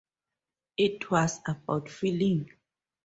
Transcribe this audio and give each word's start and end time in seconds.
It 0.77 1.11
was 1.11 1.41
about 1.45 1.87
feeling. 1.87 2.49